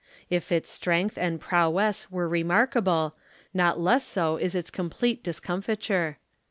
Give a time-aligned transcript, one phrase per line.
[0.31, 3.15] If its strength and prowess were remarkable,
[3.53, 6.17] not less so is its complete discomfiture.